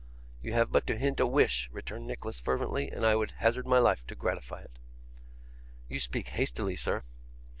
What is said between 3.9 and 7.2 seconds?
to gratify it.' 'You speak hastily, sir.